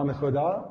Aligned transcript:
به 0.00 0.06
نام 0.06 0.12
خدا 0.12 0.64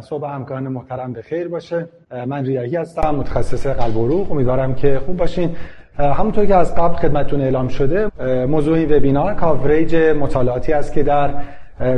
صبح 0.00 0.28
همکاران 0.28 0.68
محترم 0.68 1.12
به 1.12 1.22
خیر 1.22 1.48
باشه. 1.48 1.88
من 2.26 2.44
ریاحی 2.44 2.76
هستم 2.76 3.14
متخصص 3.14 3.66
قلب 3.66 3.96
و 3.96 4.08
عروق. 4.08 4.32
امیدوارم 4.32 4.74
که 4.74 5.00
خوب 5.06 5.16
باشین. 5.16 5.50
همونطور 5.98 6.46
که 6.46 6.54
از 6.54 6.74
قبل 6.74 6.96
خدمتتون 6.96 7.40
اعلام 7.40 7.68
شده 7.68 8.08
موضوع 8.46 8.78
این 8.78 8.96
وبینار 8.96 9.34
coverage 9.34 9.96
مطالعاتی 9.96 10.72
است 10.72 10.92
که 10.92 11.02
در 11.02 11.30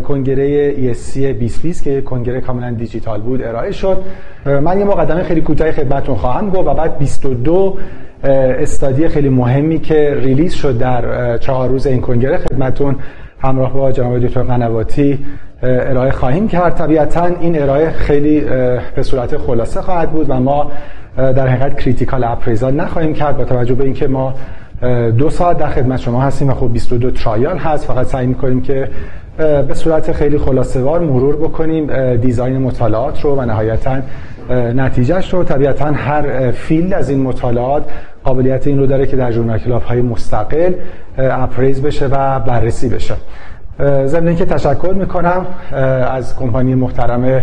کنگره 0.08 0.74
ESC 0.74 1.16
2020 1.16 1.84
که 1.84 2.00
کنگره 2.00 2.40
کاملا 2.40 2.70
دیجیتال 2.70 3.20
بود 3.20 3.42
ارائه 3.42 3.72
شد. 3.72 4.02
من 4.46 4.78
یه 4.78 4.84
مقدمه 4.84 5.22
خیلی 5.22 5.40
کوتاهی 5.40 5.72
خدمتتون 5.72 6.14
خواهم 6.14 6.50
گفت 6.50 6.68
و 6.68 6.74
بعد 6.74 6.98
22 6.98 7.78
study 8.24 9.08
خیلی 9.08 9.28
مهمی 9.28 9.78
که 9.78 10.14
release 10.14 10.54
شد 10.54 10.78
در 10.78 11.36
چهار 11.38 11.68
روز 11.68 11.86
این 11.86 12.00
کنگره 12.00 12.36
خدمتتون 12.36 12.96
همراه 13.38 13.72
با 13.72 13.92
جناب 13.92 14.18
دکتر 14.18 14.42
قنواتی 14.42 15.18
ارائه 15.64 16.10
خواهیم 16.10 16.48
کرد. 16.48 16.74
طبیعتا 16.74 17.24
این 17.40 17.62
ارائه 17.62 17.90
خیلی 17.90 18.40
به 18.94 19.02
صورت 19.02 19.36
خلاصه 19.36 19.82
خواهد 19.82 20.10
بود 20.10 20.30
و 20.30 20.40
ما 20.40 20.70
در 21.16 21.48
حقیقت 21.48 21.80
critical 21.80 22.24
appraisal 22.24 22.74
نخواهیم 22.74 23.14
کرد. 23.14 23.36
با 23.36 23.44
توجه 23.44 23.74
به 23.74 23.84
اینکه 23.84 24.06
ما 24.06 24.34
دو 25.18 25.30
ساعت 25.30 25.58
در 25.58 25.68
خدمت 25.68 26.00
شما 26.00 26.22
هستیم 26.22 26.50
و 26.50 26.54
خب 26.54 26.72
22 26.72 27.10
trial 27.10 27.58
هست. 27.58 27.86
فقط 27.86 28.06
سعی 28.06 28.26
می‌کنیم 28.26 28.62
که 28.62 28.88
به 29.38 29.74
صورت 29.74 30.12
خیلی 30.12 30.38
خلاصه 30.38 30.80
وار 30.80 31.00
مرور 31.00 31.36
بکنیم 31.36 32.16
design 32.16 32.58
مطالعات 32.58 33.20
رو 33.20 33.36
و 33.36 33.44
نهایتا 33.44 33.96
نتیجهش 34.50 35.34
رو. 35.34 35.44
طبیعتا 35.44 35.84
هر 35.84 36.50
field 36.50 36.92
از 36.92 37.10
این 37.10 37.22
مطالعات 37.22 37.84
قابلیت 38.24 38.66
این 38.66 38.78
رو 38.78 38.86
داره 38.86 39.06
که 39.06 39.16
در 39.16 39.32
journal 39.32 39.58
club 39.58 39.82
های 39.82 40.02
مستقل 40.02 40.72
اپریز 41.18 41.82
بشه 41.82 42.06
و 42.06 42.40
بررسی 42.40 42.88
بشه. 42.88 43.14
ضمن 44.06 44.36
که 44.36 44.44
تشکر 44.44 44.94
می‌کنم 44.96 45.46
از 46.10 46.36
کمپانی 46.36 46.74
محترم 46.74 47.42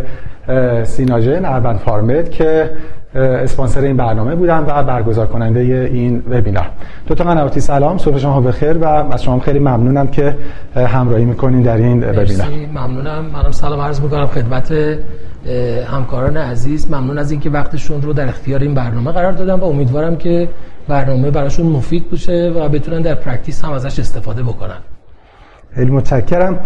سیناژن 0.83 1.45
اربن 1.45 1.73
فارمت 1.77 2.31
که 2.31 2.69
اسپانسر 3.15 3.81
این 3.81 3.97
برنامه 3.97 4.35
بودن 4.35 4.63
و 4.67 4.83
برگزار 4.83 5.27
کننده 5.27 5.59
این 5.59 6.23
وبینار. 6.29 6.69
دو 7.07 7.15
تا 7.15 7.23
قنواتی 7.23 7.59
سلام 7.59 7.97
صبح 7.97 8.17
شما 8.17 8.41
بخیر 8.41 8.77
و 8.77 8.85
از 8.85 9.23
شما 9.23 9.39
خیلی 9.39 9.59
ممنونم 9.59 10.07
که 10.07 10.35
همراهی 10.75 11.25
می‌کنین 11.25 11.61
در 11.61 11.77
این 11.77 12.03
وبینار. 12.03 12.47
ممنونم. 12.73 13.25
منم 13.25 13.51
سلام 13.51 13.79
عرض 13.81 14.01
می‌کنم 14.01 14.25
خدمت 14.25 14.73
همکاران 15.87 16.37
عزیز. 16.37 16.91
ممنون 16.91 17.17
از 17.17 17.31
اینکه 17.31 17.49
وقتشون 17.49 18.01
رو 18.01 18.13
در 18.13 18.27
اختیار 18.27 18.59
این 18.59 18.73
برنامه 18.73 19.11
قرار 19.11 19.31
دادم 19.31 19.59
و 19.59 19.63
امیدوارم 19.63 20.15
که 20.15 20.49
برنامه 20.87 21.31
براشون 21.31 21.65
مفید 21.65 22.09
باشه 22.11 22.51
و 22.55 22.69
بتونن 22.69 23.01
در 23.01 23.15
practice 23.15 23.65
هم 23.65 23.71
ازش 23.71 23.99
استفاده 23.99 24.43
بکنن. 24.43 24.77
خیلی 25.75 25.91
متشکرم. 25.91 26.59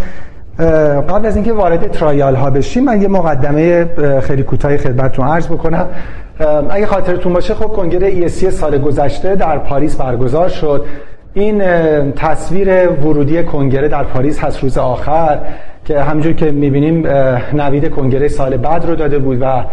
قبل 1.09 1.25
از 1.25 1.35
اینکه 1.35 1.53
وارد 1.53 1.91
trial 1.91 2.35
ها 2.35 2.49
بشیم 2.49 2.83
من 2.83 3.01
یه 3.01 3.07
مقدمه 3.07 3.85
خیلی 4.21 4.43
کوتاهی 4.43 4.77
خدمتتون 4.77 5.27
عرض 5.27 5.47
بکنم. 5.47 5.87
اگه 6.69 6.85
خاطرتون 6.85 7.33
باشه 7.33 7.53
خب 7.53 7.67
کنگره 7.67 8.27
ESC 8.27 8.49
سال 8.49 8.77
گذشته 8.77 9.35
در 9.35 9.57
پاریس 9.57 9.95
برگزار 9.95 10.49
شد. 10.49 10.85
این 11.33 11.63
تصویر 12.11 12.89
ورودی 12.89 13.43
کنگره 13.43 13.87
در 13.87 14.03
پاریس 14.03 14.39
هست 14.39 14.63
روز 14.63 14.77
آخر 14.77 15.39
که 15.85 16.01
همونجور 16.01 16.33
که 16.33 16.51
می‌بینیم 16.51 17.07
نوید 17.53 17.89
کنگره 17.89 18.27
سال 18.27 18.57
بعد 18.57 18.85
رو 18.85 18.95
داده 18.95 19.19
بود 19.19 19.37
و 19.41 19.63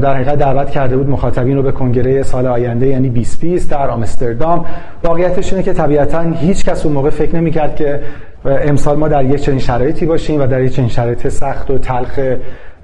در 0.00 0.14
حقیقت 0.14 0.38
دعوت 0.38 0.70
کرده 0.70 0.96
بود 0.96 1.10
مخاطبین 1.10 1.56
رو 1.56 1.62
به 1.62 1.72
کنگره 1.72 2.22
سال 2.22 2.46
آینده 2.46 2.86
یعنی 2.86 3.08
2020 3.08 3.70
در 3.70 3.90
آمستردام. 3.90 4.64
واقعیتش 5.04 5.52
اینه 5.52 5.62
که 5.62 5.72
طبیعتا 5.72 6.20
هیچ 6.20 6.64
کس 6.64 6.86
اون 6.86 6.94
موقع 6.94 7.10
فکر 7.10 7.36
نمی‌کرد 7.36 7.76
که 7.76 8.00
امسال 8.48 8.96
ما 8.96 9.08
در 9.08 9.24
یک 9.24 9.40
چنین 9.40 9.58
شرایطی 9.58 10.06
باشیم 10.06 10.40
و 10.40 10.46
در 10.46 10.62
یک 10.62 10.72
چنین 10.72 10.88
شرایط 10.88 11.28
سخت 11.28 11.70
و 11.70 11.78
تلخ 11.78 12.18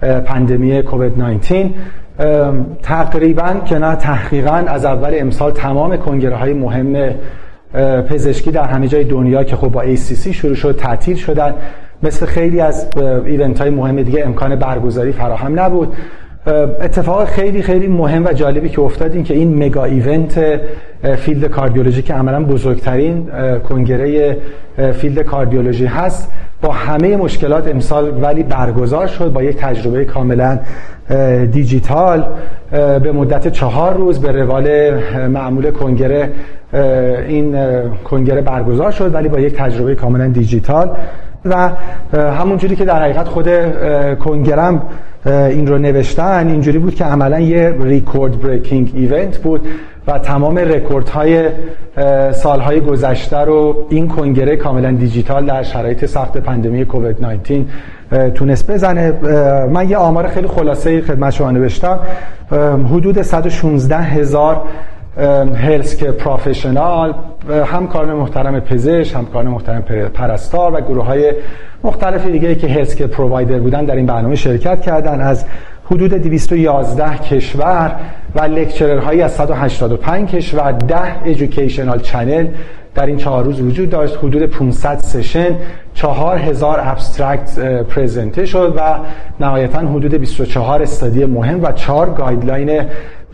پندمی 0.02 0.82
کووید 0.82 1.18
19 1.18 1.70
تقریبا 2.82 3.54
که 3.64 3.78
نه 3.78 3.96
تحقیقا 3.96 4.64
از 4.66 4.84
اول 4.84 5.14
امسال 5.18 5.50
تمام 5.50 5.96
کنگره 5.96 6.36
های 6.36 6.52
مهم 6.52 7.14
پزشکی 8.08 8.50
در 8.50 8.64
همه 8.64 8.88
جای 8.88 9.04
دنیا 9.04 9.44
که 9.44 9.56
خب 9.56 9.68
با 9.68 9.84
ACC 9.84 10.28
شروع 10.28 10.54
شد 10.54 10.76
تعطیل 10.76 11.16
شدن. 11.16 11.54
مثل 12.02 12.26
خیلی 12.26 12.60
از 12.60 12.86
event 13.24 13.60
های 13.60 13.70
مهم 13.70 14.02
دیگه 14.02 14.24
امکان 14.24 14.56
برگزاری 14.56 15.12
فراهم 15.12 15.60
نبود. 15.60 15.92
اتفاق 16.46 17.24
خیلی 17.24 17.62
خیلی 17.62 17.86
مهم 17.86 18.24
و 18.24 18.32
جالبی 18.32 18.68
که 18.68 18.80
افتاد 18.80 19.14
این 19.14 19.24
که 19.24 19.34
این 19.34 19.64
mega 19.64 19.84
event 19.84 20.60
field 21.16 21.44
cardiology 21.44 22.02
که 22.02 22.14
عملا 22.14 22.44
بزرگترین 22.44 23.26
کنگره 23.68 24.36
field 24.92 25.22
cardiology 25.22 25.86
هست 25.86 26.32
با 26.62 26.72
همه 26.72 27.16
مشکلات 27.16 27.68
امسال 27.68 28.22
ولی 28.22 28.42
برگزار 28.42 29.06
شد 29.06 29.32
با 29.32 29.42
یک 29.42 29.56
تجربه 29.56 30.04
کاملا 30.04 30.58
دیجیتال 31.52 32.26
به 32.70 33.12
مدت 33.12 33.48
چهار 33.48 33.94
روز 33.94 34.20
به 34.20 34.32
روال 34.32 34.90
معمول 35.28 35.70
کنگره 35.70 36.30
این 37.28 37.56
کنگره 38.04 38.40
برگزار 38.40 38.90
شد 38.90 39.14
ولی 39.14 39.28
با 39.28 39.38
یک 39.38 39.54
تجربه 39.54 39.94
کاملا 39.94 40.28
دیجیتال 40.28 40.90
و 41.44 41.70
همونجوری 42.14 42.76
که 42.76 42.84
در 42.84 43.02
حقیقت 43.02 43.28
خود 43.28 43.48
کنگرم 44.18 44.82
این 45.26 45.66
رو 45.66 45.78
نوشتن. 45.78 46.48
اینجوری 46.48 46.78
بود 46.78 46.94
که 46.94 47.04
عملا 47.04 47.40
یه 47.40 47.74
record 47.80 48.40
breaking 48.40 48.92
event 48.94 49.38
بود 49.38 49.60
و 50.06 50.18
تمام 50.18 50.58
رکوردهای 50.58 51.48
سالهای 52.32 52.80
گذشته 52.80 53.38
رو 53.38 53.86
این 53.90 54.08
کنگره 54.08 54.56
کاملا 54.56 54.92
دیجیتال 54.92 55.46
در 55.46 55.62
شرایط 55.62 56.04
سخت 56.04 56.36
pandemic 56.36 56.84
کووید 56.84 57.16
19 57.20 57.64
تونست 58.34 58.70
بزنه. 58.70 59.12
من 59.72 59.90
یه 59.90 59.96
آمار 59.96 60.28
خیلی 60.28 60.46
خلاصه 60.46 61.00
خدمت 61.00 61.32
شما 61.32 61.50
نوشتم. 61.50 61.98
حدود 62.92 63.22
116 63.22 63.98
هزار 63.98 64.62
healthcare 65.56 66.12
professional 66.12 67.14
همکاران 67.66 68.16
محترم 68.16 68.60
پزشک 68.60 69.14
همکاران 69.14 69.46
محترم 69.46 69.82
پرستار 70.14 70.74
و 70.74 70.80
گروه 70.80 71.04
های 71.04 71.32
مختلف 71.84 72.26
دیگه 72.26 72.54
که 72.54 72.68
healthcare 72.68 73.06
provider 73.06 73.58
بودن 73.58 73.84
در 73.84 73.96
این 73.96 74.06
برنامه 74.06 74.36
شرکت 74.36 74.80
کردن. 74.80 75.20
از 75.20 75.44
حدود 75.84 76.14
211 76.14 77.18
کشور 77.18 77.96
و 78.34 78.40
lecturer 78.40 79.00
هایی 79.00 79.22
از 79.22 79.32
185 79.32 80.30
کشور 80.30 80.72
10 80.72 80.96
educational 81.24 82.00
channel 82.00 82.48
در 82.94 83.06
این 83.06 83.16
چهار 83.16 83.44
روز 83.44 83.60
وجود 83.60 83.90
داشت. 83.90 84.16
حدود 84.16 84.42
500 84.42 84.98
session 84.98 85.56
4000 85.94 86.80
abstract 86.82 87.58
present 87.82 88.46
شد 88.46 88.74
و 88.76 88.80
نهایتا 89.40 89.78
حدود 89.78 90.14
24 90.14 90.82
study 90.82 91.24
مهم 91.24 91.62
و 91.62 91.72
4 91.72 92.10
guideline 92.10 92.82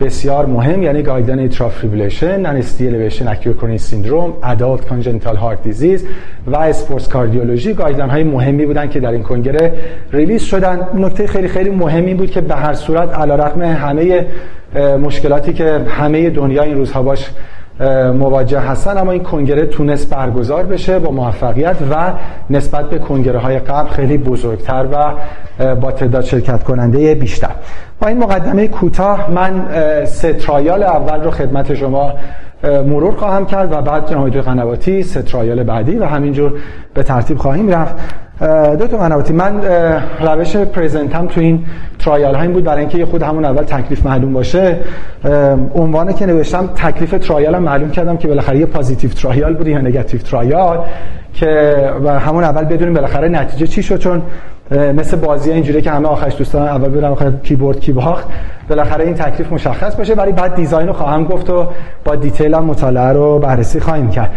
بسیار 0.01 0.45
مهم 0.45 0.83
یعنی 0.83 1.01
guideline 1.01 1.39
atrial 1.39 1.69
fibrillation 1.69 2.39
non 2.39 2.55
ST 2.55 2.68
elevation 2.68 3.27
acute 3.27 3.77
syndrome 3.77 4.33
adult 4.43 4.87
congenital 4.87 5.35
heart 5.35 5.63
disease 5.63 6.05
و 6.47 6.57
sports 6.57 7.07
cardiology 7.07 7.73
guideline 7.73 8.09
های 8.09 8.23
مهمی 8.23 8.65
بودن 8.65 8.89
که 8.89 8.99
در 8.99 9.11
این 9.11 9.23
کنگره 9.23 9.73
release 10.13 10.43
شدن. 10.43 10.87
نکته 10.95 11.27
خیلی 11.27 11.47
خیلی 11.47 11.69
مهمی 11.69 12.13
بود 12.13 12.31
که 12.31 12.41
به 12.41 12.55
هر 12.55 12.73
صورت 12.73 13.13
علیرغم 13.13 13.61
همه 13.61 14.25
مشکلاتی 15.01 15.53
که 15.53 15.85
همه 15.87 16.29
دنیا 16.29 16.63
این 16.63 16.75
روزها 16.75 17.03
باش 17.03 17.29
مواجه 18.13 18.59
هستن 18.59 18.97
اما 18.97 19.11
این 19.11 19.23
کنگره 19.23 19.65
تونست 19.65 20.09
برگزار 20.09 20.63
بشه 20.63 20.99
با 20.99 21.11
موفقیت 21.11 21.75
و 21.91 22.13
نسبت 22.49 22.89
به 22.89 22.99
کنگره 22.99 23.39
های 23.39 23.59
قبل 23.59 23.89
خیلی 23.89 24.17
بزرگتر 24.17 24.85
و 24.91 25.75
با 25.75 25.91
تعداد 25.91 26.23
شرکت 26.23 26.63
کننده 26.63 27.15
بیشتر. 27.15 27.51
با 28.01 28.07
این 28.07 28.17
مقدمه 28.17 28.67
کوتاه 28.67 29.31
من 29.31 29.65
سه 30.05 30.33
trial 30.33 30.83
اول 30.83 31.23
رو 31.23 31.31
خدمت 31.31 31.73
شما 31.73 32.13
مرور 32.63 33.15
خواهم 33.15 33.45
کرد 33.45 33.71
و 33.71 33.81
بعد 33.81 34.09
جناب 34.09 34.29
قنواتی 34.29 35.03
سه 35.03 35.21
trial 35.21 35.63
بعدی 35.63 35.95
و 35.95 36.05
همینجور 36.05 36.53
به 36.93 37.03
ترتیب 37.03 37.37
خواهیم 37.37 37.69
رفت. 37.69 37.95
دکتر 38.79 38.97
قنواتی 38.97 39.33
من 39.33 39.61
روش 40.19 40.55
present 40.55 41.18
م 41.18 41.27
تو 41.27 41.41
این 41.41 41.65
trial 41.99 42.35
ها 42.35 42.41
این 42.41 42.53
بود. 42.53 42.63
برای 42.63 42.79
اینکه 42.79 43.05
خود 43.05 43.23
همون 43.23 43.45
اول 43.45 43.63
تکلیف 43.63 44.05
معلوم 44.05 44.33
باشه 44.33 44.77
عنوانی 45.75 46.13
که 46.13 46.25
نوشتم 46.25 46.67
تکلیف 46.67 47.11
trial 47.11 47.55
هم 47.55 47.63
معلوم 47.63 47.91
کردم 47.91 48.17
که 48.17 48.27
بالاخره 48.27 48.57
یه 48.57 48.65
positive 48.65 49.09
trial 49.09 49.53
بود 49.53 49.67
یا 49.67 49.77
negative 49.77 50.19
trial 50.19 50.79
که 51.33 51.75
و 52.03 52.19
همون 52.19 52.43
اول 52.43 52.63
بدونیم 52.63 52.93
بالاخره 52.93 53.29
نتیجه 53.29 53.67
چی 53.67 53.83
شد. 53.83 53.97
چون 53.97 54.21
مثل 54.71 55.17
بازی 55.17 55.51
اینجوری 55.51 55.81
که 55.81 55.91
همه 55.91 56.07
آخرش 56.07 56.37
دوستان 56.37 56.67
اول 56.67 56.89
برم 56.89 57.11
آخر 57.11 57.31
کیبورد 57.43 57.79
کی 57.79 57.91
باخت. 57.91 58.27
بالاخره 58.69 59.05
این 59.05 59.13
تکلیف 59.13 59.53
مشخص 59.53 59.95
باشه. 59.95 60.13
ولی 60.13 60.31
بعد 60.31 60.55
دیزاین 60.55 60.87
رو 60.87 60.93
خواهم 60.93 61.23
گفت 61.23 61.49
و 61.49 61.67
با 62.05 62.15
دیتیل 62.15 62.53
هم 62.53 62.65
مطالعه 62.65 63.13
رو 63.13 63.39
بررسی 63.39 63.79
خواهیم 63.79 64.09
کرد. 64.09 64.31